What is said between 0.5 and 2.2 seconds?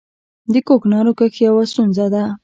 د کوکنارو کښت یوه ستونزه